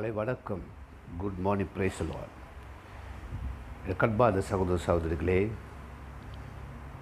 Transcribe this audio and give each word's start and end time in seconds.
காலை 0.00 0.12
வணக்கம். 0.12 0.62
Good 1.20 1.40
morning 1.40 1.72
praise 1.74 1.98
Lord 2.02 2.36
கண்பாத 3.98 4.40
சகோதர 4.40 4.76
சகோதரிகளே 4.86 5.50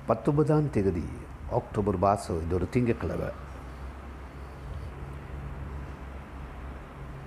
பத்தொன்பதாம் 0.06 0.70
தேதி 0.70 1.04
அக்டோபர் 1.50 1.98
மாதம் 1.98 2.40
இது 2.42 2.54
ஒரு 2.54 2.68
திங்கக்கிழமை 2.70 3.28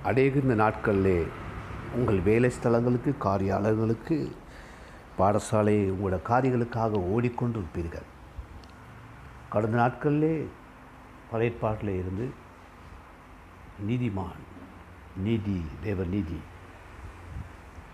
அநேக 0.04 0.44
இந்த 0.44 0.58
நாட்களிலே 0.64 1.18
உங்கள் 1.96 2.22
வேலை 2.22 2.52
ஸ்தலங்களுக்கு 2.58 3.14
காரியாலயங்களுக்கு 3.28 4.20
பாடசாலை 5.18 5.80
உங்களோட 5.92 6.22
காரியங்களுக்காக 6.22 7.06
ஓடிக்கொண்டு 7.08 7.60
இருப்பீர்கள் 7.60 8.08
கடந்த 9.50 9.78
நாட்களிலே 9.78 10.36
பழையற்பாட்டில் 11.32 11.98
இருந்து 11.98 12.28
நீதிமான் 13.84 14.50
நீதி 15.18 15.66
தேவ 15.84 16.04
நீதி 16.04 16.40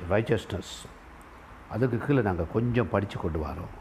ரைச்சஸ்னஸ் 0.10 0.86
அதுக்கு 1.70 1.98
கீழே 1.98 2.22
நாங்கள் 2.22 2.52
கொஞ்சம் 2.54 2.90
படித்து 2.90 3.20
கொண்டு 3.20 3.40
வரோம். 3.40 3.76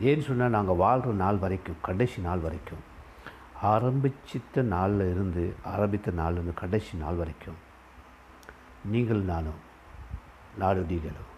ஏன்னு 0.00 0.20
சொன்னால் 0.20 0.50
நாங்கள் 0.50 0.76
வாழ்கிற 0.76 1.14
நாள் 1.14 1.36
வரைக்கும் 1.36 1.76
கடைசி 1.82 2.22
நாள் 2.22 2.38
வரைக்கும் 2.38 2.78
ஆரம்பிச்சித்த 3.62 4.62
நாளில் 4.62 5.10
இருந்து 5.10 5.54
ஆரம்பித்த 5.62 6.10
நாள்லேருந்து 6.10 6.54
கடைசி 6.54 6.98
நாள் 6.98 7.14
வரைக்கும் 7.14 7.56
நீங்கள் 8.84 9.20
நானும் 9.20 9.68
நாடு 10.58 10.80
நீங்களும் 10.80 11.28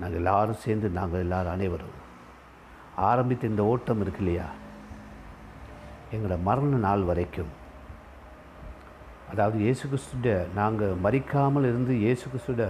நாங்கள் 0.00 0.18
எல்லாரும் 0.18 0.54
சேர்ந்து 0.54 0.88
நாங்கள் 0.88 1.20
எல்லோரும் 1.20 1.52
அனைவரும் 1.52 2.08
ஆரம்பித்த 2.96 3.46
இந்த 3.46 3.64
ஓட்டம் 3.64 4.00
இருக்கு 4.00 4.18
இல்லையா? 4.18 4.44
எங்களோட 6.12 6.42
மரண 6.42 6.76
நாள் 6.76 7.02
வரைக்கும் 7.02 7.59
அதாவது 9.30 9.58
இயேசு 9.58 9.84
கிறிஸ்துட 9.88 10.30
நாங்கள் 10.54 10.94
மறிக்காமல் 11.02 11.68
இருந்து 11.68 11.94
இயேசு 11.94 12.24
கிறிஸ்துட 12.26 12.64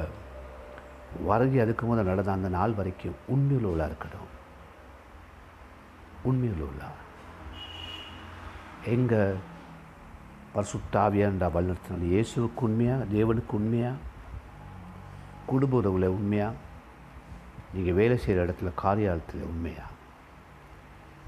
வருகை 1.25 1.61
அதுக்கு 1.61 1.86
முதல் 1.86 2.05
நடந்த 2.05 2.33
அந்த 2.33 2.48
நாள் 2.48 2.75
வரைக்கும் 2.75 3.17
உண்மையில் 3.27 3.64
உள்ள 3.64 3.86
இருக்கட்டும் 3.86 4.28
உண்மையில் 6.22 6.62
உள்ள 6.62 6.83
எங்கள் 8.84 9.36
பரிசுத்தாவியான்ற 10.55 11.47
வழிநடத்தினால் 11.55 12.06
இயேசுவுக்கு 12.11 12.61
உண்மையாக 12.61 13.05
தேவனுக்கு 13.12 13.55
உண்மையாக 13.55 13.97
குடும்ப 15.47 15.77
உறவில் 15.77 16.06
உண்மையாக 16.08 16.56
நீங்கள் 17.74 17.95
வேலை 17.95 18.17
செய்கிற 18.17 18.45
இடத்துல 18.45 18.70
காரியாலயத்தில் 18.83 19.48
உண்மையாக 19.48 19.89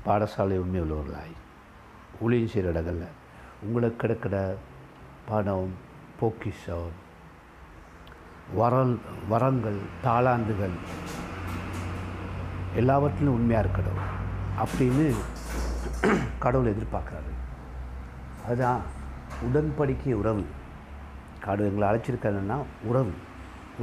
பாடசாலை 0.07 0.57
உண்மை 0.59 0.81
உள்ளவர்களாய் 0.81 1.35
ஊழியம் 2.21 2.49
செய்கிற 2.49 2.73
இடங்களில். 2.73 3.13
உங்களுக்கு 3.63 4.01
கிடைக்கிற 4.03 4.37
பணம் 5.33 5.69
பொக்கிஷம் 6.21 6.89
வரல் 8.55 8.99
வரங்கள் 9.29 9.79
தாளாந்துகள் 10.05 10.75
எல்லாவற்றிலும் 12.77 13.35
உண்மையாக 13.35 13.69
இருக்கணும் 13.69 14.03
அப்படின்னு 14.63 15.15
கடவுள் 16.39 16.75
எதிர்பார்க்குறாரு. 16.75 17.31
அதுதான் 18.47 18.81
உடன்படிக்கை 19.45 20.13
உறவு. 20.13 20.45
கடவுள் 21.41 21.73
எங்களை 21.73 21.89
அழைச்சிருக்காருன்னா 21.89 22.63
உறவு. 22.85 23.13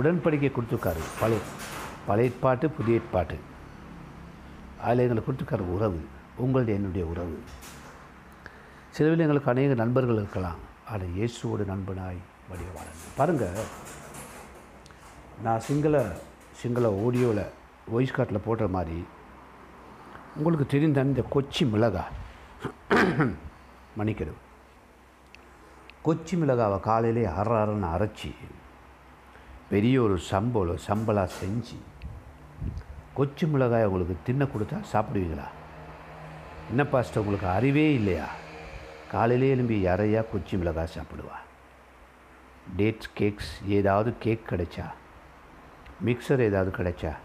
உடன்படிக்கை 0.04 0.52
கொடுத்துருக்காரு. 0.52 1.04
பழைய 1.20 1.42
பழைய 2.08 2.32
பாட்டு 2.40 2.70
புதிய 2.70 3.00
பாட்டு 3.12 3.40
அதில் 4.84 5.00
எங்களை 5.00 5.24
கொடுத்துருக்காரு 5.24 5.74
உறவு. 5.78 6.08
உங்களுடைய 6.38 6.80
என்னுடைய 6.80 7.08
உறவு. 7.08 7.44
சிலவில் 8.90 9.20
எங்களுக்கு 9.20 9.50
அநேக 9.50 9.74
நண்பர்கள் 9.74 10.16
இருக்கலாம். 10.16 10.68
அதை 10.90 11.08
இயேசுவோட 11.16 11.62
நண்பனாய் 11.66 12.20
வடிவ 12.50 12.70
வாழணும் 12.76 13.16
பாருங்கள் 13.18 13.58
நான் 15.44 15.60
சிங்கள 15.60 15.96
சிங்கள 16.62 16.88
ஆடியோவில் 17.02 17.44
வாய்ஸ் 17.88 18.12
காட்டில் 18.12 18.46
போடுற 18.46 18.68
மாதிரி 18.70 18.98
உங்களுக்கு 20.36 20.66
தெரிந்த 20.68 21.02
இந்த 21.04 21.22
கொச்சி 21.30 21.64
மிளகா 21.66 22.04
மணிக்கெடு 23.98 24.34
கொச்சி 26.04 26.36
மிளகாவை 26.38 26.80
காலையிலே 26.80 27.24
அற 27.34 27.50
அறன்னு 27.62 27.88
அரைச்சி 27.88 28.32
பெரிய 29.70 30.02
ஒரு 30.02 30.18
சம்பளம் 30.30 30.84
சம்பளாக 30.86 31.36
செஞ்சு 31.40 31.78
கொச்சி 33.16 33.46
மிளகாய் 33.48 33.86
உங்களுக்கு 33.86 34.16
தின்ன 34.24 34.44
கொடுத்தா 34.46 34.78
சாப்பிடுவீங்களா? 34.92 35.48
என்ன 36.70 36.84
பாஸ்டர் 36.86 37.22
உங்களுக்கு 37.22 37.48
அறிவே 37.50 37.94
இல்லையா? 37.94 38.28
காலையிலே 39.10 39.50
எழும்பி 39.50 39.86
யாரையா 39.86 40.24
கொச்சி 40.24 40.58
மிளகாய் 40.58 40.90
சாப்பிடுவா? 40.98 41.36
டேட்ஸ் 42.78 43.10
கேக்ஸ் 43.14 43.66
ஏதாவது 43.68 44.14
கேக் 44.20 44.40
கிடைச்சா? 44.50 44.86
மிக்சர் 46.06 46.40
ஏதாவது 46.40 46.72
கிடைச்சா? 46.78 47.16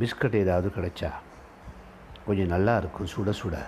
பிஸ்கட் 0.00 0.34
ஏதாவது 0.34 0.70
கிடைச்சா? 0.76 1.10
கொஞ்சம் 2.26 2.46
நல்லா 2.46 2.76
இருக்கும். 2.76 3.06
சுட 3.06 3.28
சுட. 3.28 3.58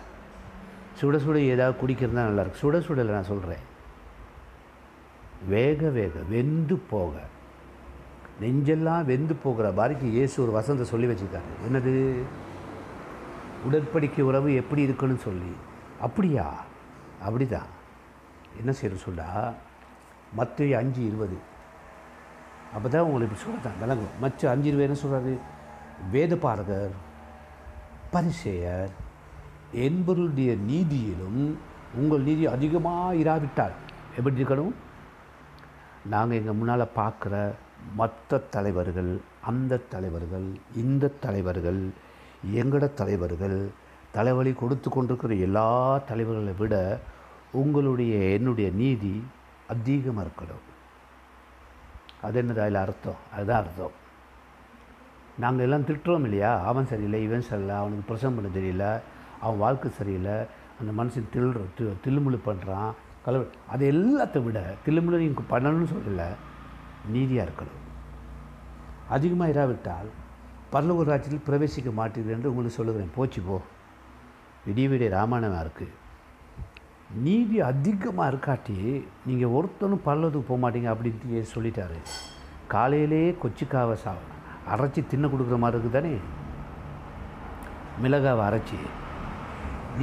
சுட 1.00 1.16
சுட 1.18 1.36
ஏதாவது 1.36 1.86
குடிக்கிறதா 1.86 2.10
நல்லா 2.10 2.42
சுட 2.42 2.80
சுடலை 2.80 3.12
நான் 3.12 3.24
சொல்கிறேன் 3.24 3.68
வேக 5.48 5.88
வேக 5.88 6.20
வெந்து 6.28 6.76
போக. 6.76 7.18
நெஞ்செல்லாம் 8.40 9.04
வெந்து 9.04 9.34
போகிற 9.34 9.70
பாரிக்கு 9.70 10.02
இயேசு 10.02 10.42
ஒரு 10.42 10.52
வசந்த 10.52 10.84
சொல்லி 10.84 11.06
வச்சுருக்காரு. 11.06 11.72
என்னது? 11.72 12.14
உடற்படிக்கை 13.70 14.20
உறவு 14.20 14.54
எப்படி 14.54 14.82
இருக்குன்னு 14.82 15.18
சொல்லி. 15.18 15.52
அப்படியா? 16.00 16.68
அப்படிதான். 17.26 17.70
என்ன 18.58 18.70
செய்யணும் 18.70 19.06
சொல்லா 19.06 19.54
மற்ற 20.32 20.78
அஞ்சு 20.78 21.06
இருபது. 21.06 21.38
அப்போ 22.74 22.88
தான் 22.88 23.02
உங்களுக்கு 23.02 23.36
இப்படி 23.36 23.44
சொல்லத்தான் 23.44 23.80
விளங்கும் 23.80 24.18
மற்ற 24.20 24.50
அஞ்சு 24.50 24.68
இருபது 24.68 24.88
என்ன 24.88 24.98
சொல்கிறாரு 25.02 25.32
வேத 26.10 26.36
பாரகர் 26.36 26.94
பரிசெயர் 28.10 28.90
என்பவருடைய 29.72 30.50
நீதியிலும் 30.70 31.42
உங்கள் 31.94 32.22
நீதி 32.22 32.46
அதிகமாக 32.46 33.16
இராவிட்டால் 33.16 33.72
எப்படி 34.16 34.42
இருக்கணும்? 34.42 34.72
நாங்கள் 36.10 36.38
எங்கள் 36.38 36.54
முன்னால் 36.54 36.94
பார்க்குற 36.96 37.54
மற்ற 37.96 38.38
தலைவர்கள் 38.38 39.20
அந்த 39.40 39.76
தலைவர்கள் 39.76 40.46
இந்த 40.74 41.08
தலைவர்கள் 41.08 41.80
எங்களோட 42.54 42.94
தலைவர்கள் 42.94 43.70
தலைவலி 44.12 44.52
கொடுத்து 44.52 44.90
கொண்டிருக்கிற 44.90 45.34
எல்லா 45.34 45.98
தலைவர்களை 45.98 46.52
விட 46.58 47.00
உங்களுடைய 47.52 48.14
என்னுடைய 48.16 48.70
நீதி 48.70 49.24
அதிகமாக 49.68 50.26
இருக்கணும். 50.26 50.66
அது 52.22 52.42
என்னது? 52.42 52.58
அதில் 52.58 52.74
அர்த்தம். 52.74 53.20
அதுதான் 53.34 53.62
அர்த்தம். 53.62 53.90
நாங்கள் 55.38 55.64
எல்லாம் 55.64 55.86
திட்டுறோம் 55.86 56.22
இல்லையா? 56.22 56.60
அவன் 56.60 56.86
சரியில்லை 56.86 57.22
இவன் 57.22 57.40
சரியில்லை 57.40 57.76
அவனுக்கு 57.76 58.04
பிரசவம் 58.06 58.34
பண்ண 58.34 58.48
தெரியல 58.58 59.00
அவன் 59.40 59.58
வாழ்க்கை 59.58 59.90
சரியில்லை 59.90 60.32
அந்த 60.80 61.02
மனுஷன் 61.02 61.30
தில்ற 61.34 61.60
தி 61.76 61.84
தில்லுமுழு 62.04 62.38
பண்ணுறான் 62.46 62.92
கலவு. 63.26 63.46
அது 63.68 63.92
எல்லாத்தை 63.92 64.42
விட 64.42 64.74
தில்லுமுழு 64.86 65.16
நீங்கள் 65.16 65.50
பண்ணணும்னு 65.50 65.88
சொல்லலை 65.88 66.26
நீதியாக 67.08 67.50
இருக்கணும். 67.50 67.78
அதிகமாக 69.08 69.50
இராவிட்டால் 69.50 70.10
பரலூர் 70.72 71.02
ராஜ்யத்தில் 71.02 71.46
பிரவேசிக்க 71.46 71.88
மாட்டீர்கள் 71.88 72.36
என்று 72.36 72.48
உங்களுக்கு 72.48 72.76
சொல்லுகிறேன். 72.76 73.10
போச்சு 73.14 73.42
போ. 73.42 73.60
விடிய 74.66 74.86
விடிய 74.92 75.08
ராமாயணமாக 75.18 75.64
இருக்குது 75.64 75.96
நீதி 77.24 77.56
அதிகமாக 77.68 78.30
இருக்காட்டி 78.32 78.76
நீங்கள் 79.28 79.54
ஒருத்தனும் 79.58 80.04
பல்லதுக்கு 80.08 80.48
போக 80.50 80.58
மாட்டீங்க 80.64 80.88
அப்படின்ட்டு 80.92 81.40
சொல்லிட்டாரு. 81.54 81.98
காலையிலே 82.74 83.22
கொச்சிக்காவை 83.42 83.96
சா 84.02 84.12
அரைச்சி 84.72 85.00
தின்ன 85.12 85.28
கொடுக்குற 85.32 85.56
மாதிரி 85.62 85.76
இருக்குது 85.76 85.96
தானே? 85.98 86.14
மிளகாவை 88.02 88.42
அரைச்சி. 88.48 88.78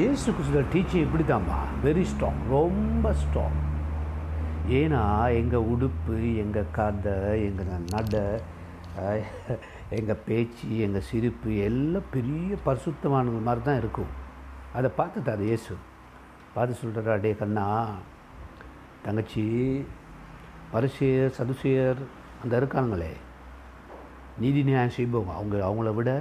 ஏசு 0.06 0.28
கிறிஸ்துவ 0.36 0.64
டீச்சிங் 0.74 1.06
இப்படி 1.06 1.24
தான்ப்பா 1.32 1.60
வெரி 1.86 2.04
ஸ்ட்ராங் 2.12 2.42
ரொம்ப 2.56 3.14
ஸ்ட்ராங் 3.22 3.58
ஏன்னா 4.80 5.04
எங்கள் 5.40 5.68
உடுப்பு 5.74 6.16
எங்கள் 6.44 6.72
கதை 6.78 7.18
எங்கள் 7.48 7.90
நடை 7.94 8.26
எங்கள் 9.98 10.24
பேச்சு 10.28 10.70
எங்கள் 10.86 11.06
சிரிப்பு 11.10 11.52
எல்லாம் 11.68 12.12
பெரிய 12.16 12.58
பரிசுத்தமானது 12.66 13.42
மாதிரி 13.50 13.64
தான் 13.68 13.82
இருக்கும். 13.84 14.14
அதை 14.78 14.90
பார்த்துட்டார் 14.98 15.44
இயேசு. 15.50 15.74
பார்த்து 16.56 16.80
சொல்கிறார் 16.82 17.18
அடே 17.18 17.32
கண்ணா 17.40 17.66
தங்கச்சி 19.06 19.44
பரிசெயர் 20.74 21.36
சதுசெயர் 21.38 22.02
அந்த 22.42 22.54
இருக்காங்களே. 22.60 23.12
நீதி 24.42 24.62
நியாயம் 24.68 24.96
செய்பவங்க. 24.98 25.34
அவங்க 25.40 25.56
அவங்கள 25.68 25.92
விட 26.00 26.12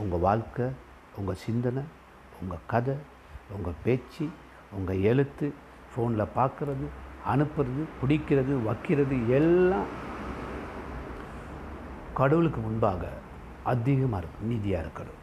உங்கள் 0.00 0.24
வாழ்க்கை 0.26 0.66
உங்கள் 1.18 1.40
சிந்தனை 1.44 1.84
உங்கள் 2.40 2.66
கதை 2.72 2.96
உங்கள் 3.56 3.80
பேச்சு 3.84 4.26
உங்கள் 4.76 5.04
எழுத்து 5.10 5.46
ஃபோனில் 5.92 6.32
பார்க்குறது 6.38 6.88
அனுப்புறது 7.32 7.82
பிடிக்கிறது 8.00 8.52
வைக்கிறது 8.68 9.16
எல்லாம் 9.38 9.88
கடவுளுக்கு 12.18 12.60
முன்பாக 12.66 13.02
அதிகமாக 13.72 14.20
இருக்கும். 14.22 14.50
நீதியாக 14.52 14.84
இருக்கணும் 14.84 15.22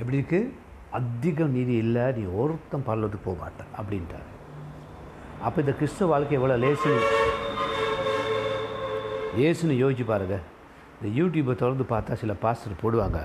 எப்படி 0.00 0.18
இருக்குது 0.20 0.52
அதிகம் 0.98 1.54
நீதி 1.56 1.74
இல்லை 1.84 2.04
நீ 2.18 2.22
ஒருத்தன் 2.42 2.86
பரலத்துக்கு 2.86 3.26
போக 3.26 3.36
மாட்டேன் 3.42 3.72
அப்படின்ட்டார். 3.80 4.28
அப்போ 5.46 5.58
இந்த 5.62 5.72
கிறிஸ்துவ 5.80 6.08
வாழ்க்கை 6.12 6.36
எவ்வளோ 6.38 6.56
லேசு 6.64 6.92
ஏசுன்னு 9.46 9.74
யோசிச்சு 9.82 10.04
பாருங்க. 10.12 10.36
இந்த 10.96 11.08
யூடியூப்பை 11.18 11.54
திறந்து 11.60 11.84
பார்த்தா 11.92 12.18
சில 12.22 12.32
பாஸ்டர் 12.44 12.80
போடுவாங்க 12.82 13.20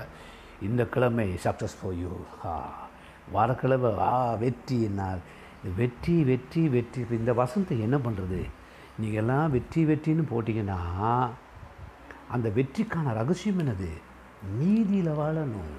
இந்த 0.66 0.82
கிழமை 0.94 1.26
சக்ஸஸ் 1.46 1.78
for 1.80 1.92
ஹா 2.42 2.52
ஆ 2.52 2.84
வாரக்கிழமை 3.34 3.90
ஆ 4.10 4.12
வெற்றி 4.44 4.76
என்னால் 4.88 5.22
வெற்றி 5.80 6.16
வெற்றி 6.30 6.62
வெற்றி. 6.74 7.02
இந்த 7.20 7.32
வசனத்தை 7.40 7.76
என்ன 7.86 7.96
பண்ணுறது 8.06 8.40
நீங்கள் 9.00 9.20
எல்லாம் 9.22 9.52
வெற்றி 9.56 9.82
வெற்றின்னு 9.90 10.24
போட்டிங்கன்னா 10.32 10.78
அந்த 12.34 12.48
வெற்றிக்கான 12.58 13.12
ரகசியம் 13.20 13.60
என்னது? 13.62 13.90
நீதியில் 14.60 15.18
வாழணும். 15.22 15.74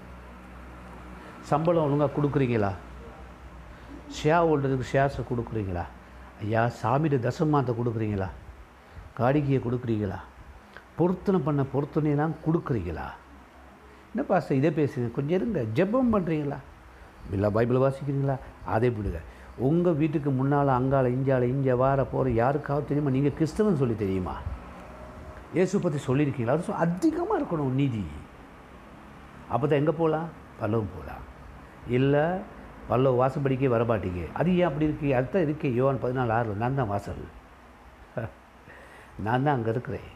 சம்பளம் 1.50 1.86
ஒழுங்காக 1.86 2.12
கொடுக்குறீங்களா? 2.18 2.72
ஷேர் 4.18 4.46
ஹோல்டருக்கு 4.48 4.92
ஷேர்ஸை 4.92 5.24
கொடுக்குறீங்களா? 5.30 5.84
ஐயா 6.44 6.62
சாமிയുടെ 6.80 7.18
தசமாத்தை 7.28 7.74
கொடுக்குறீங்களா? 7.80 8.28
காடிக்கையை 9.20 9.60
கொடுக்குறீங்களா? 9.66 10.18
பொருத்தனை 10.98 11.40
பண்ண 11.48 11.62
பொருத்தனையெல்லாம் 11.74 12.36
கொடுக்குறீங்களா? 12.46 13.06
என்ன 14.12 14.24
பாஸ்டர் 14.30 14.60
இதே 14.60 14.72
பேசுங்க 14.80 15.08
கொஞ்சம் 15.18 15.38
இருங்க. 15.40 15.62
ஜெபம் 15.78 16.14
பண்ணுறீங்களா 16.16 16.60
இல்லை 17.36 17.50
பைபிள் 17.56 17.84
வாசிக்கிறீங்களா? 17.86 18.36
அதே 18.74 18.90
விடுங்க. 18.98 19.22
உங்கள் 19.68 19.98
வீட்டுக்கு 20.02 20.30
முன்னால் 20.40 20.72
அங்கால 20.80 21.12
இஞ்சால 21.16 21.48
இஞ்ச 21.54 21.76
வார 21.84 22.06
போகிற 22.14 22.34
யாருக்காவது 22.42 22.90
தெரியுமா? 22.90 23.14
நீங்கள் 23.18 23.36
கிறிஸ்தவன் 23.40 23.80
சொல்லி 23.82 23.96
தெரியுமா? 24.04 24.36
இயேசு 25.58 25.82
பற்றி 25.86 26.02
சொல்லியிருக்கீங்களா? 26.08 26.58
அது 26.58 26.82
அதிகமாக 26.86 27.40
இருக்கணும் 27.40 27.80
நீதி. 27.82 28.04
அப்போ 29.54 29.66
தான் 29.66 29.82
எங்கே 29.82 29.96
போகலாம் 30.02 30.30
பல்லவம் 30.62 30.94
போகலாம் 30.96 31.24
இல்லை 31.90 32.26
பல்லவ 32.88 33.28
வாசப்படிக்கே 33.28 33.68
வரமாட்டீங்க. 33.76 34.34
அது 34.34 34.58
ஏன் 34.58 34.64
அப்படி 34.64 34.86
இருக்கு? 34.86 35.16
அதுதான் 35.16 35.44
இருக்கே 35.44 35.74
யோவான் 35.74 36.04
பதினாலு 36.04 36.30
ஆறு 36.30 36.54
நான் 36.54 36.76
தான் 36.76 36.88
வாசல். 36.88 37.26
நான் 39.20 39.44
தான் 39.44 39.56
அங்கே 39.56 39.70
இருக்கிறேன். 39.70 40.10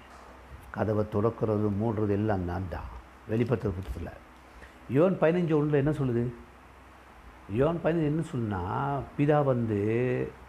கதவை 0.72 1.06
துறக்கிறது 1.14 1.70
மூடுறது 1.82 2.10
எல்லாம் 2.10 2.44
நான் 2.44 2.70
தான். 2.70 2.90
வெளிப்பத்திர 3.28 3.74
புத்தகத்தில். 3.74 4.20
யோன் 4.90 5.18
பதினஞ்சு 5.22 5.54
ஒன்றில் 5.54 5.82
என்ன 5.84 5.92
சொல்லுது? 5.92 6.34
யோன் 7.54 7.80
பதினஞ்சு 7.84 8.04
என்ன 8.04 8.22
சொன்னால் 8.22 9.02
பிதா 9.18 9.44
வந்து 9.44 9.80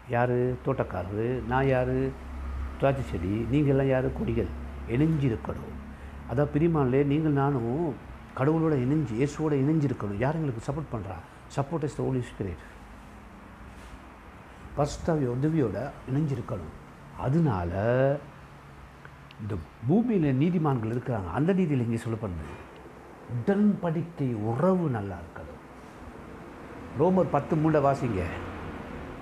யார்? 0.09 0.35
தோட்டக்காரரு. 0.65 1.45
நான் 1.47 1.67
யார்? 1.67 1.95
திராட்சை 2.77 3.03
செடி. 3.11 3.45
நீங்கள் 3.49 3.71
எல்லாம் 3.71 3.87
யார்? 3.87 4.17
கொடிகள். 4.17 4.47
இணைஞ்சிருக்கணும். 4.89 5.75
அதான் 6.31 6.53
பிரிமானிலே 6.53 7.05
நீங்கள் 7.05 7.31
நானும் 7.31 7.95
கடவுளோட 8.37 8.75
இணைஞ்சு 8.85 9.13
இயேசுவோட 9.19 9.53
இணைஞ்சிருக்கணும் 9.63 10.21
யார் 10.23 10.37
எங்களுக்கு 10.37 10.67
சப்போர்ட் 10.67 10.93
பண்ணுறா 10.93 11.17
support 11.55 11.85
is 11.87 11.97
the 11.97 12.03
Holy 12.07 12.21
Spirit 12.29 12.63
பரிசுத்தாவி 14.77 15.25
உதவியோட 15.35 15.77
இணைஞ்சிருக்கணும் 16.11 16.73
அதனால 17.25 17.71
இந்த 19.41 19.55
பூமியில் 19.87 20.27
நீதிமான்கள் 20.41 20.93
இருக்கிறாங்க. 20.93 21.29
அந்த 21.37 21.51
நீதியில் 21.59 21.85
இங்கே 21.85 21.99
சொல்லப்படுது 22.05 22.55
உடன்படிக்கை 23.35 24.29
உறவு 24.49 24.85
நல்லா 24.95 25.15
இருக்கணும். 25.23 25.61
ரோமர் 26.99 27.33
பத்து 27.35 27.53
மூட 27.61 27.79
வாசிங்க. 27.87 28.23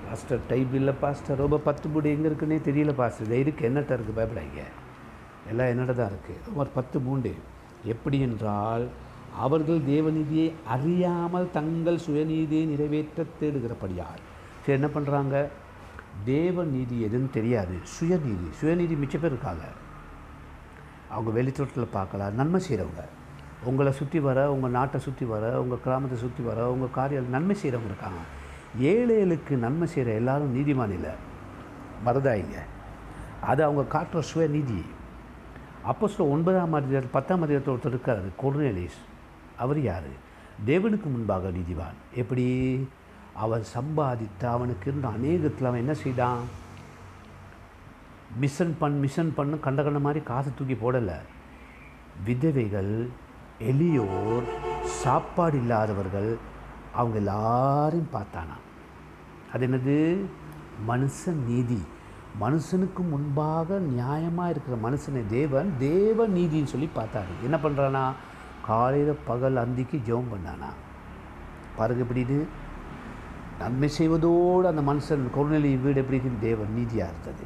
பாஸ்டர் 0.05 0.41
டைப் 0.51 0.73
இல்லை 0.79 0.93
பாஸ்டர் 1.03 1.41
ரொம்ப 1.43 1.57
பத்து 1.67 1.89
மூடு 1.91 2.07
எங்கே 2.15 2.27
இருக்குன்னே 2.29 2.57
தெரியல 2.67 2.93
பாஸ்டர் 3.01 3.27
இதை 3.27 3.39
இருக்கு 3.43 3.67
என்னட்ட 3.69 3.91
இருக்குது 3.97 4.17
பயப்படாங்க 4.19 4.61
எல்லாம் 5.51 5.71
என்னட்ட 5.73 5.93
தான் 5.99 6.11
இருக்குது 6.13 6.41
ரோமர் 6.47 6.75
பத்து 6.79 6.99
மூண்டு 7.05 7.31
எப்படி 7.83 8.19
என்றால் 8.19 8.89
அவர்கள் 9.36 9.80
தேவநீதியை 9.80 10.54
அறியாமல் 10.68 11.51
தங்கள் 11.51 12.04
சுயநீதியை 12.07 12.66
நிறைவேற்ற 12.66 13.25
தேடுகிறபடியால். 13.39 14.22
சரி 14.66 14.78
என்ன 14.80 14.89
பண்ணுறாங்க 14.95 15.50
தேவநீதி 16.25 16.98
எதுன்னு 17.07 17.30
தெரியாது. 17.30 17.75
சுயநீதி. 17.95 18.48
சுயநீதி 18.62 18.95
மிச்ச 19.04 19.16
பேர் 19.19 19.33
இருக்காங்க. 19.36 19.66
அவங்க 21.10 21.31
வெளித்தோட்டத்தில் 21.31 21.95
பார்க்கலாம் 21.98 22.36
நன்மை 22.36 22.62
செய்கிறவங்க 22.68 23.04
உங்களை 23.63 23.92
சுற்றி 23.94 24.19
வர 24.19 24.51
உங்கள் 24.51 24.72
நாட்டை 24.72 25.00
சுற்றி 25.01 25.25
வர 25.25 25.62
உங்கள் 25.62 25.81
கிராமத்தை 25.83 26.18
சுற்றி 26.18 26.44
வர 26.44 26.72
உங்கள் 26.72 26.95
காரியம் 27.00 27.30
நன்மை 27.30 27.56
செய்கிறவங்க 27.56 27.92
இருக்காங்க. 27.92 28.22
ஏழைகளுக்கு 28.80 29.57
நன்மை 29.57 29.88
செய்கிற 29.88 30.13
எல்லாரும் 30.13 30.56
நீதிமானில் 30.57 31.12
வரதாயிங்க 32.06 32.06
மறதாயிங்க 32.06 32.57
அது 33.42 33.63
அவங்க 33.63 33.83
காட்டுற 33.98 34.22
சுயநீதி. 34.33 34.81
அப்போ 35.83 36.07
சொல்ல 36.07 36.33
ஒன்பதாம் 36.33 36.74
அதிகாரத்தில் 36.74 37.12
பத்தாம் 37.12 37.42
அதிகாரத்தில் 37.42 37.75
ஒருத்தர் 37.75 37.95
இருக்கார் 37.95 38.22
கொர்னேலிஸ் 38.44 39.00
அவர் 39.57 39.81
யார்? 39.81 40.10
தேவனுக்கு 40.66 41.04
முன்பாக 41.04 41.50
நீதிவான். 41.50 42.16
எப்படி? 42.16 42.88
அவன் 43.33 43.63
சம்பாதித்த 43.74 44.45
அவனுக்கு 44.45 44.89
இருந்த 44.89 45.07
அநேகத்தில் 45.07 45.68
அவன் 45.68 45.80
என்ன 45.80 45.94
செய்தான்? 45.94 46.39
மிஷன் 48.39 48.75
பண் 48.80 49.00
மிஷன் 49.00 49.33
பண்ணு 49.36 49.60
கண்ட 49.60 49.83
கண்ட 49.83 50.00
மாதிரி 50.00 50.24
காசு 50.25 50.51
தூக்கி 50.56 50.74
போடலை. 50.74 51.18
விதவைகள் 52.25 53.07
எளியோர் 53.60 54.44
சாப்பாடு 54.83 55.57
இல்லாதவர்கள் 55.57 56.38
அவங்க 56.94 57.18
எல்லாரையும் 57.18 58.07
பார்த்தானா 58.13 58.57
அது 59.54 59.68
என்னது? 59.68 60.18
மனுஷன் 60.92 61.44
நீதி. 61.48 61.81
மனுஷனுக்கு 62.39 63.01
முன்பாக 63.10 63.78
நியாயமாக 63.78 64.50
இருக்கிற 64.50 64.78
மனுஷனை 64.83 65.28
தேவன் 65.28 65.78
தேவ 65.80 66.28
நீதின்னு 66.28 66.63
சொல்லி 66.63 66.89
பார்த்தாரு. 66.95 67.33
என்ன 67.44 67.57
பண்ணுறானா 67.57 68.04
காலையில் 68.68 69.24
பகல் 69.25 69.56
அந்திக்கு 69.56 69.98
ஜெபம் 70.07 70.31
பண்ணானா? 70.33 70.69
பாருங்க 71.78 72.04
எப்படின்னு 72.06 72.45
நன்மை 73.60 73.89
செய்வதோடு 73.98 74.68
அந்த 74.68 74.81
மனுஷன் 74.81 75.24
கொரோனலி 75.36 75.81
வீடு 75.81 76.01
எப்படி 76.01 76.19
தேவன் 76.39 76.74
நீதியாக 76.74 77.12
இருந்தது. 77.12 77.45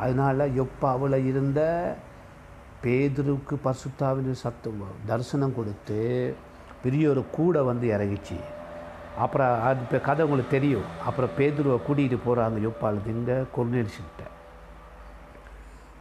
அதனால் 0.00 0.52
எப்பாவில் 0.64 1.26
இருந்த 1.30 1.60
பேதருக்கு 2.82 3.54
பசுத்தாவின் 3.64 4.30
சத்தம் 4.32 4.82
தரிசனம் 5.06 5.54
கொடுத்து 5.54 6.00
பெரிய 6.82 7.08
ஒரு 7.08 7.24
கூடை 7.30 7.62
வந்து 7.62 7.86
இறங்கிச்சு. 7.96 8.38
அப்புறம் 9.18 9.62
அது 9.62 9.80
இப்போ 9.80 9.98
கதை 9.98 10.24
உங்களுக்கு 10.24 10.50
தெரியும். 10.50 10.82
அப்புறம் 11.06 11.30
பேதுருவை 11.38 11.78
கூட்டிகிட்டு 11.88 12.18
போகிறாங்க 12.26 12.58
யொப்பால் 12.66 13.06
எங்கே 13.06 13.36
கொர்னேலிசிட்ட 13.56 14.22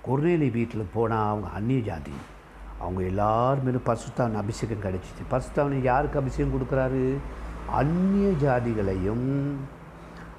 கொர்னேலி 0.08 0.52
வீட்டில் 0.52 0.92
போனால் 0.94 1.30
அவங்க 1.30 1.50
அந்நிய 1.50 1.82
ஜாதி. 1.82 2.12
அவங்க 2.80 3.02
எல்லாருமே 3.02 3.72
பரிசுத்தாவின் 3.72 4.36
அபிஷேகம் 4.36 4.82
கிடச்சிச்சு. 4.82 5.24
பரிசுத்தாவின் 5.32 5.82
யாருக்கு 5.82 6.20
அபிஷேகம் 6.20 6.54
கொடுக்குறாரு? 6.54 7.16
அந்நிய 7.70 8.32
ஜாதிகளையும் 8.32 9.54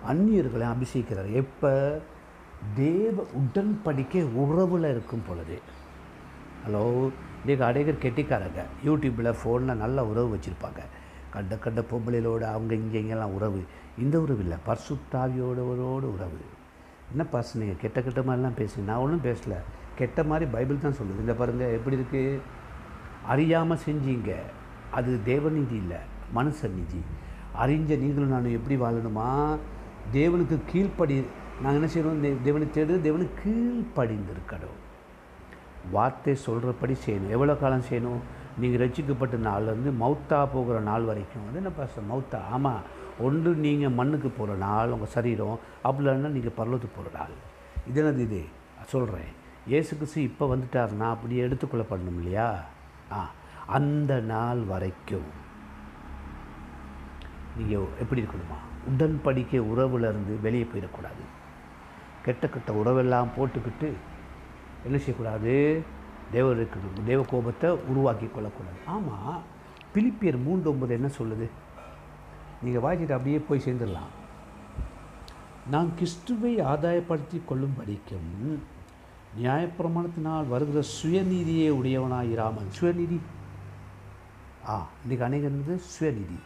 அந்நியர்களையும் 0.09 0.75
அபிஷேகிக்கிறார். 0.75 1.33
எப்போ? 1.33 2.01
தேவ 2.75 3.25
உடன்படிக்கை 3.41 4.23
உறவில் 4.33 4.91
இருக்கும் 4.91 5.25
பொழுது. 5.29 5.61
ஹலோ 6.65 7.11
இன்றைக்கு 7.41 7.65
அடைகர் 7.65 8.03
கெட்டிக்காரங்க. 8.03 8.61
யூடியூப்பில் 8.85 9.35
ஃபோனில் 9.45 9.83
நல்ல 9.85 10.05
உறவு 10.05 10.37
வச்சுருப்பாங்க. 10.37 10.83
கண்ட 11.35 11.55
கண்ட 11.65 11.81
பொம்பளைகளோட 11.93 12.45
அவங்க 12.55 12.73
இங்கே 12.83 12.99
இங்கெல்லாம் 13.05 13.35
உறவு. 13.39 13.61
இந்த 14.05 14.17
உறவு 14.25 14.43
இல்லை. 14.45 14.59
பர்சுத்தாவியோடவரோடு 14.69 16.07
உறவு. 16.17 16.41
என்ன 17.13 17.25
பாஸ் 17.33 17.53
நீங்கள் 17.61 17.81
கெட்ட 17.83 17.99
கெட்ட 18.03 18.21
மாதிரிலாம் 18.21 18.59
பேசுங்க 18.61 18.85
நான் 18.91 19.03
ஒன்றும் 19.05 19.25
பேசலை. 19.29 19.59
கெட்ட 19.99 20.23
மாதிரி 20.31 20.47
பைபிள் 20.51 20.85
தான் 20.85 20.99
சொல்லுது. 21.01 21.23
இந்த 21.25 21.35
பாருங்கள் 21.41 21.75
எப்படி 21.79 21.97
இருக்குது 21.97 22.41
அறியாமல் 23.33 23.83
செஞ்சீங்க. 23.87 24.33
அது 24.99 25.11
தேவநீதி 25.27 25.77
இல்லை. 25.83 26.01
மனுஷ 26.37 26.69
நீதி. 26.77 27.01
அறிஞ்ச 27.63 27.91
நீங்களும் 28.03 28.33
நான் 28.35 28.55
எப்படி 28.59 28.77
வாழணுமா? 28.85 29.29
தேவனுக்கு 30.17 30.57
கீழ்ப்படி 30.71 31.17
நாங்கள் 31.63 31.79
என்ன 31.81 31.89
செய்யணும் 31.95 32.43
தேவனை 32.47 32.67
தேடு 32.77 32.95
தேவனுக்கு 33.07 33.37
கீழ்ப்படிந்திருக்கணும். 33.43 34.79
வார்த்தை 35.95 36.35
சொல்கிறபடி 36.47 36.95
செய்யணும். 37.05 37.35
எவ்வளோ 37.37 37.55
காலம் 37.63 37.87
செய்யணும்? 37.91 38.23
நீங்கள் 38.59 38.89
ரட்சிக்கப்பட்ட 38.89 39.37
நாள்லேருந்து 39.37 39.93
மௌத்தா 40.01 40.49
போகிற 40.53 40.81
நாள் 40.81 41.05
வரைக்கும் 41.05 41.45
வந்து 41.45 41.59
என்ன 41.59 41.69
பாச 41.69 42.01
மௌத்தா? 42.11 42.45
ஆமாம் 42.51 42.83
ஒன்று 43.19 43.55
நீங்கள் 43.55 43.91
மண்ணுக்கு 43.91 44.29
போகிற 44.29 44.57
நாள் 44.57 44.91
உங்கள் 44.91 45.09
சரீரம் 45.09 45.59
அப்படி 45.83 46.09
இல்லைன்னா 46.09 46.29
நீங்கள் 46.29 46.57
பரலத்துக்கு 46.57 46.97
போகிற 46.97 47.19
நாள். 47.19 47.35
இது 47.87 48.03
என்னது 48.03 48.19
இது? 48.19 48.43
சொல்கிறேன் 48.85 49.33
இயேசு 49.67 49.97
கிறிஸ்து 49.97 50.23
இப்போ 50.23 50.57
வந்துட்டாருன்னா 50.57 51.09
அப்படி 51.11 51.43
எடுத்துக்கொள்ளப்படணும் 51.43 52.19
இல்லையா? 52.19 52.65
ஆ. 53.13 53.31
அந்த 53.67 54.21
நாள் 54.21 54.63
வரைக்கும் 54.63 55.31
நீங்கள் 57.57 57.87
எப்படி 58.01 58.23
இருக்கணுமா? 58.23 58.59
உடன்படிக்கை 58.91 59.61
உறவுலேருந்து 59.73 60.41
வெளியே 60.41 60.67
போயிடக்கூடாது. 60.75 61.25
கெட்ட 62.25 62.49
கெட்ட 62.49 62.73
உறவெல்லாம் 62.73 63.29
போட்டுக்கிட்டு 63.37 63.93
என்ன 64.85 64.97
செய்யக்கூடாது? 64.97 65.83
தேவருக்கு 66.35 67.05
தேவ 67.07 67.25
கோபத்தை 67.31 67.71
உருவாக்கி 67.71 68.27
கொள்ளக்கூடாது 68.27 68.79
ஆமாம் 68.87 69.43
பிலிப்பியர் 69.95 70.43
மூன்று 70.43 70.71
ஒன்பது 70.71 70.95
என்ன 70.95 71.09
சொல்லுது? 71.19 71.49
நீங்கள் 72.63 72.85
வாய்ச்சிட்டு 72.85 73.17
அப்படியே 73.17 73.39
போய் 73.39 73.65
சேர்ந்துடலாம். 73.65 74.13
நான் 75.71 75.91
கிறிஸ்துவை 75.95 76.61
ஆதாயப்படுத்தி 76.61 77.41
கொள்ளும் 77.47 77.77
படிக்கும் 77.77 78.63
நியாயப்பிரமாணத்தினால் 79.43 80.49
வருகிற 80.49 80.81
சுயநீதியே 80.97 81.69
உடையவனாக 81.71 82.25
இராமல் 82.25 82.75
சுயநீதி? 82.81 83.19
ஆ 84.67 84.87
இன்றைக்கி 85.05 85.23
அநேகர் 85.23 85.81
சுயநீதி. 86.01 86.39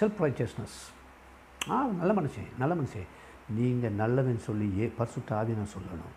செல்ஃப் 0.00 0.20
ரைச்சஸ்னஸ் 0.20 0.78
ஆ 1.70 1.84
நல்ல 1.86 2.12
மனுஷன் 2.20 2.50
நல்ல 2.58 2.74
மனுஷன். 2.74 3.08
நீங்கள் 3.56 3.98
நல்லவன் 4.02 4.38
சொல்லி 4.38 4.68
ஏ 4.80 4.86
பரிசுத்த 4.98 5.34
நான் 5.34 5.74
சொல்லணும். 5.74 6.14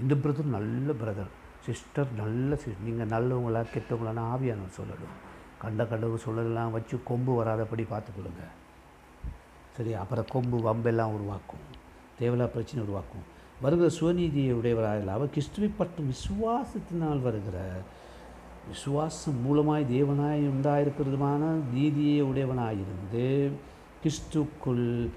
இந்த 0.00 0.14
பிரதர் 0.14 0.54
நல்ல 0.56 0.92
பிரதர் 0.92 1.32
சிஸ்டர் 1.66 2.08
நல்ல 2.16 2.54
சிஸ் 2.54 2.82
நீங்கள் 2.84 3.08
நல்லவங்களா 3.08 3.64
கெட்டவங்களான 3.74 4.24
ஆவியானவர் 4.34 4.78
சொல்லணும். 4.78 5.16
கண்ட 5.58 5.82
கடவு 5.82 6.14
சொல்லலாம் 6.14 6.70
வச்சு 6.70 7.02
கொம்பு 7.02 7.44
வராதபடி 7.44 7.84
பார்த்துக்கொள்ளுங்க 7.90 8.44
சரி 9.76 9.92
அப்புறம் 9.94 10.24
கொம்பு 10.30 10.56
வம்பெல்லாம் 10.58 11.14
உருவாக்கும். 11.16 11.64
தேவையில்லா 12.20 12.46
பிரச்சனை 12.46 12.84
உருவாக்கும். 12.84 13.24
வருகிற 13.60 13.88
சுவநீதியை 14.00 14.52
உடையவராக 14.52 15.12
அவர் 15.12 15.30
கிறிஸ்துவை 15.30 15.70
பற்றும் 15.76 16.12
விசுவாசத்தினால் 16.12 17.20
வருகிற 17.22 17.82
விசுவாசம் 18.68 19.38
மூலமாய் 19.46 19.84
தேவனாய் 19.84 20.42
உண்டாயிருக்கிறதுமான 20.54 21.42
நீதியை 21.72 22.22
உடையவனாயிருந்து 22.22 23.52
கிறிஸ்துக்குள் 24.02 25.08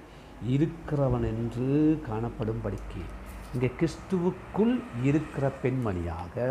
இருக்கிறவன் 0.48 1.24
என்று 1.24 2.02
காணப்படும்படிக்கு. 2.10 3.04
இங்கே 3.56 3.70
கிறிஸ்துவுக்குள் 3.80 4.74
இருக்கிற 5.10 5.46
பெண்மணியாக 5.64 6.46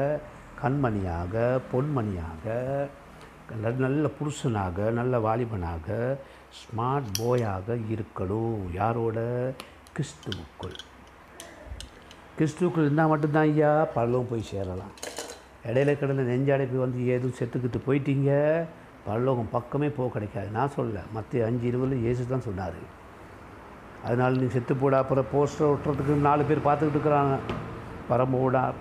கண்மணியாக 0.61 1.35
பொன்மணியாக 1.73 2.45
நல்ல 3.63 3.73
நல்ல 3.85 4.11
புருஷனாக 4.19 4.87
நல்ல 4.99 5.19
வாலிபனாக 5.27 5.97
ஸ்மார்ட் 6.59 7.11
போயாக 7.19 7.77
இருக்கணும். 7.95 8.73
யாரோட? 8.73 9.19
கிறிஸ்துவுக்குள். 9.97 10.79
கிறிஸ்துவுக்குள் 12.39 12.87
இருந்தால் 12.87 13.13
மட்டும்தான் 13.13 13.51
ஐயா 13.51 13.73
பரலோகம் 13.97 14.31
போய் 14.31 14.51
சேரலாம். 14.53 14.95
இடையில 15.69 15.99
கிடந்த 15.99 16.23
நெஞ்சடைப்பு 16.33 16.79
வந்து 16.87 17.07
ஏதும் 17.15 17.39
செத்துக்கிட்டு 17.39 17.81
போயிட்டீங்க? 17.89 18.33
பரலோகம் 19.09 19.55
பக்கமே 19.57 19.89
போக 19.89 20.09
கிடைக்காது. 20.13 20.51
நான் 20.59 20.77
சொல்லலை 20.77 21.05
மற்ற 21.13 21.45
அஞ்சு 21.47 21.67
இருபதில் 21.71 22.05
இயேசு 22.07 22.29
தான் 22.29 22.47
சொன்னார். 22.49 22.81
அதனால் 24.05 24.39
நீ 24.39 24.47
செத்து 24.47 24.75
போடா. 24.77 24.99
அப்புறம் 24.99 25.31
போஸ்டர் 25.35 25.73
ஒட்டுறதுக்கு 25.75 26.15
நாலு 26.29 26.45
பேர் 26.45 26.67
பார்த்துக்கிட்டு 26.67 26.99
இருக்கிறாங்க. 26.99 27.37
பரம்போடார் 28.11 28.75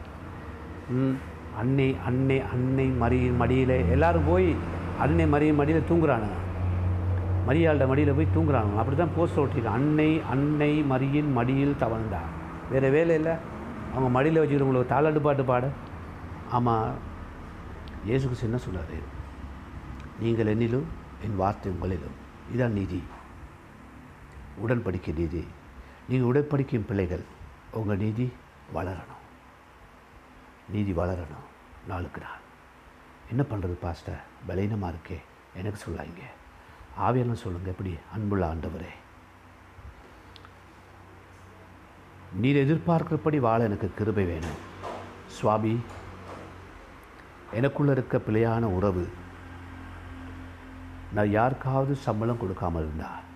ம். 0.90 1.16
அன்னை 1.60 1.96
அன்னை 2.06 2.42
அன்னை 2.54 2.86
மறியின் 3.02 3.38
மடியில். 3.38 3.76
எல்லோரும் 3.90 4.28
போய் 4.28 4.56
அன்னை 5.00 5.26
மறியின் 5.26 5.56
மடியில் 5.56 5.88
தூங்குறானுங்க. 5.90 6.38
மரியாள்ட 7.48 7.88
மடியில் 7.88 8.16
போய் 8.16 8.34
தூங்குறாங்க 8.36 8.78
அப்படி 8.78 8.98
தான் 8.98 9.16
போஸ்டர் 9.18 9.42
ஒட்டிருக்காங்க 9.44 9.80
அன்னை 9.80 10.22
அன்னை 10.30 10.84
மரியின் 10.84 11.32
மடியில் 11.32 11.80
தவழ்ந்தா. 11.80 12.22
வேறு 12.72 12.90
வேலை 12.90 13.16
இல்லை. 13.16 13.34
அவங்க 13.94 14.10
மடியில் 14.10 14.42
வச்சுக்கிறவங்களுக்கு 14.42 14.94
தாளாட்டு 14.94 15.20
பாட்டு 15.20 15.44
பாட. 15.44 15.70
ஆமாம் 16.52 16.94
இயேசுக்கு 18.08 18.44
என்ன 18.44 18.58
சொன்னார் 18.58 18.96
நீங்கள் 20.20 20.56
என்னிலும் 20.56 20.88
என் 21.24 21.36
வார்த்தை 21.36 21.72
உங்களிலும். 21.72 22.16
இதான் 22.56 22.78
நிதி. 22.80 23.04
உடன்படிக்கை 24.62 25.16
நீதி. 25.16 25.48
நீங்கள் 26.10 26.32
உடன்படிக்கும் 26.32 26.86
பிள்ளைகள். 26.86 27.24
உங்கள் 27.72 27.98
நீதி 27.98 28.34
வளரணும். 28.76 29.22
நீதி 30.70 30.92
வளரணும். 30.92 31.48
நாளுக்கு 31.88 32.22
நாள். 32.22 32.42
என்ன 33.30 33.44
பண்ணுறது 33.52 33.78
பாஸ்டர்? 33.82 34.22
பலீனமாக 34.48 34.96
இருக்கே. 34.96 35.18
எனக்கு 35.56 35.84
சொல்லாங்க 35.86 36.22
ஆவியெல்லாம் 37.02 37.34
சொல்லுங்கள் 37.34 37.72
எப்படி? 37.72 37.98
அன்புள்ள 38.14 38.54
ஆண்டவரே. 38.54 38.94
நீர் 42.34 42.68
எதிர்பார்க்கிறபடி 42.68 43.38
வாழ 43.38 43.64
எனக்கு 43.64 43.92
கிருபை 43.98 44.26
வேணும். 44.26 44.72
சுவாமி 45.28 45.80
எனக்குள்ளே 47.54 47.92
இருக்க 47.92 48.18
பிழையான 48.18 48.62
உறவு 48.62 49.10
நான் 51.14 51.30
யாருக்காவது 51.30 51.96
சம்பளம் 51.96 52.38
கொடுக்காமல் 52.38 52.82
இருந்தால் 52.82 53.32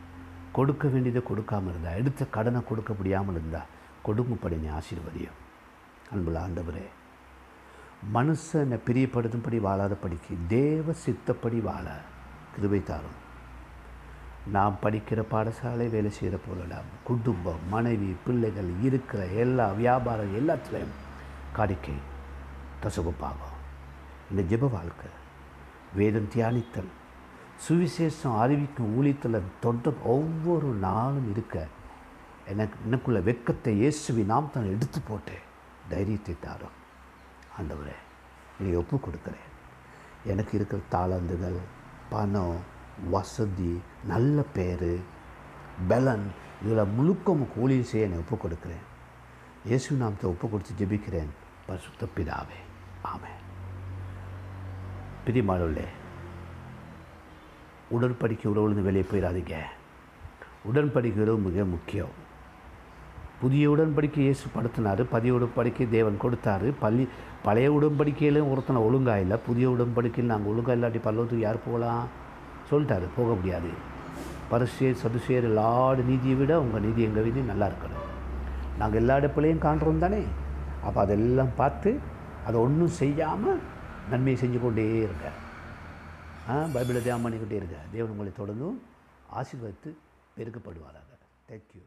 கொடுக்க 0.58 0.88
வேண்டியதை 0.94 1.22
கொடுக்காமல் 1.24 1.72
இருந்தா 1.74 1.92
எடுத்த 2.02 2.26
கடனை 2.36 2.62
கொடுக்க 2.70 2.92
முடியாமல் 3.00 3.38
இருந்தா 3.40 3.62
கொடுங்கும்படி 4.08 4.58
நீ 4.64 4.70
ஆசீர்வதியும். 4.80 5.38
அன்புள்ள 6.14 6.40
ஆண்டவரே 6.46 6.86
மனுஷனை 8.16 8.78
பிரியப்படுத்தும்படி 8.88 9.58
வாழாதபடிக்கு 9.68 10.34
தேவ 10.56 10.94
சித்தப்படி 11.06 11.60
வாழ 11.70 11.86
கிருபை 12.56 12.82
தாரும். 12.90 13.18
நாம் 14.56 14.76
படிக்கிற 14.84 15.20
பாடசாலை 15.32 15.86
வேலை 15.96 16.12
செய்கிற 16.18 16.36
போலலாம் 16.44 16.92
குடும்பம் 17.08 17.64
மனைவி 17.74 18.10
பிள்ளைகள் 18.26 18.70
இருக்கிற 18.88 19.22
எல்லா 19.44 19.66
வியாபாரம் 19.82 20.36
எல்லாத்துலேயும் 20.40 20.96
காணிக்கை 21.58 21.98
தசகுப்பாகும். 22.84 23.58
இந்த 24.32 24.42
ஜெப 24.52 24.70
வாழ்க்கை 24.76 25.10
வேதம் 26.00 26.32
தியானித்தல் 26.36 26.92
சுவிசேஷம் 27.66 28.38
அறிவிக்கும் 28.42 28.92
ஊழியத்தில் 28.98 29.38
தொடர் 29.66 30.00
ஒவ்வொரு 30.16 30.70
நாளும் 30.88 31.30
இருக்க 31.34 31.56
எனக்கு 32.52 32.78
எனக்குள்ள 32.86 33.20
வெக்கத்தை 33.28 33.72
இயேசுவி 33.82 34.24
நாம் 34.32 34.52
தான் 34.54 34.72
எடுத்து 34.74 35.00
போட்டு 35.02 35.36
தைரியத்தை 35.92 36.36
தாரும். 36.46 36.76
ஆண்டவரே 37.58 37.96
நீ 38.60 38.70
ஒப்பு 38.82 38.98
கொடுக்குறேன். 38.98 39.48
எனக்கு 40.32 40.54
இருக்கிற 40.58 40.82
தாளந்துகள் 40.94 41.60
பணம் 42.10 42.60
வசதி 43.14 43.74
நல்ல 44.12 44.44
பேர் 44.58 44.92
பலன் 45.90 46.26
இதில் 46.64 46.94
முழுக்க 46.98 47.32
உமக்கு 47.32 47.62
ஊழியம் 47.64 47.90
செய்ய 47.92 48.08
நான் 48.08 48.24
ஒப்பு 48.24 48.38
கொடுக்குறேன். 48.44 48.86
இயேசு 49.70 50.00
நாமத்தை 50.04 50.30
ஒப்பு 50.32 50.46
கொடுத்து 50.50 50.80
ஜெபிக்கிறேன். 50.82 51.32
பரிசுத்த 51.68 52.08
பிதாவே. 52.18 52.60
ஆமே 53.12 53.34
பிரிமாளே 55.26 55.88
உடன்படிக்கை 57.96 58.48
உறவுலேருந்து 58.52 58.88
வெளியே 58.88 59.06
போயிடாதீங்க 59.12 59.56
உடன்படிக்கை 60.70 61.22
உறவு 61.26 61.40
மிக 61.48 61.66
முக்கியம். 61.74 62.14
புதிய 63.42 63.64
உடன்படிக்கை 63.74 64.22
இயேசு 64.28 64.46
படுத்தினார் 64.56 65.02
பதிய 65.14 65.34
உடன்படிக்கை 65.38 65.86
தேவன் 65.90 66.22
கொடுத்தாரு. 66.24 66.68
பள்ளி 66.84 67.04
பழைய 67.46 67.68
உடன்படிக்கையிலும் 67.78 68.50
ஒருத்தனை 68.54 68.80
ஒழுங்காக 68.88 69.24
இல்லை 69.26 69.38
புதிய 69.48 69.70
உடன்படிக்கையில் 69.76 70.32
நாங்கள் 70.34 70.52
ஒழுங்காக 70.52 70.78
இல்லாட்டி 70.78 71.02
பல்லவத்துக்கு 71.08 71.46
யார் 71.48 71.66
போகலாம்? 71.68 72.06
சொல்லிட்டாரு 72.72 73.08
போக 73.18 73.30
முடியாது. 73.40 73.72
பரிசியர் 74.52 75.02
சதுசியர் 75.04 75.48
எல்லாடு 75.52 76.04
நீதியை 76.12 76.36
விட 76.42 76.54
உங்கள் 76.66 76.86
நீதி 76.88 77.02
எங்கள் 77.04 77.26
விதி 77.28 77.42
நல்லா 77.52 77.66
இருக்கணும். 77.72 78.06
நாங்கள் 78.80 79.02
எல்லா 79.02 79.18
இடப்புலையும் 79.20 79.66
காண்றோம் 79.66 80.04
தானே? 80.06 80.22
அப்போ 80.86 81.00
அதெல்லாம் 81.02 81.54
பார்த்து 81.56 81.92
அதை 82.48 82.58
ஒன்றும் 82.66 82.96
செய்யாமல் 83.02 83.60
நன்மையை 84.12 84.38
செஞ்சு 84.42 84.60
கொண்டே 84.62 84.86
இருக்க 85.08 85.28
பைபிளை 86.48 87.02
தியானம் 87.02 87.26
பண்ணிக்கிட்டே 87.26 87.58
இருக்க. 87.60 87.78
தேவன் 87.92 88.14
உங்களை 88.16 88.32
தொடர்ந்தும் 88.38 88.78
ஆசீர்வதித்து 89.36 89.90
பெருக்கப்படுவாராக. 90.38 91.12
தேங்க்யூ 91.50 91.84